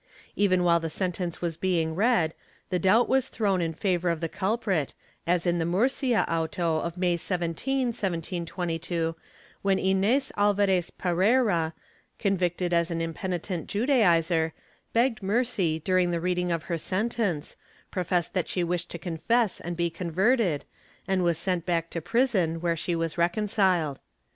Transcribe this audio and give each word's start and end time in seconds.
Even 0.35 0.63
while 0.63 0.79
the 0.79 0.89
sentence 0.89 1.43
was 1.43 1.57
being 1.57 1.93
read, 1.93 2.33
the 2.71 2.79
doubt 2.79 3.07
was 3.07 3.27
thrown 3.29 3.61
in 3.61 3.71
favor 3.71 4.09
of 4.09 4.19
the 4.19 4.27
culprit, 4.27 4.95
as 5.27 5.45
in 5.45 5.59
the 5.59 5.63
Murcia 5.63 6.25
auto 6.27 6.77
of 6.77 6.97
May 6.97 7.17
17, 7.17 7.89
1722, 7.89 9.15
when 9.61 9.77
Inez 9.77 10.31
Alvdrez 10.35 10.89
Pereira, 10.89 11.75
convicted 12.17 12.73
as 12.73 12.89
an 12.89 12.99
impeni 12.99 13.39
tent 13.39 13.67
Judaizer, 13.67 14.53
begged 14.91 15.21
mercy 15.21 15.77
during 15.85 16.09
the 16.09 16.19
reading 16.19 16.51
of 16.51 16.63
her 16.63 16.79
sentence, 16.79 17.55
professed 17.91 18.33
that 18.33 18.47
she 18.47 18.63
wished 18.63 18.89
to 18.89 18.97
confess 18.97 19.59
and 19.61 19.77
be 19.77 19.91
converted, 19.91 20.65
and 21.07 21.21
was 21.21 21.37
sent 21.37 21.63
back 21.63 21.91
to 21.91 22.01
prison, 22.01 22.59
where 22.59 22.75
she 22.75 22.95
was 22.95 23.19
reconciled. 23.19 23.99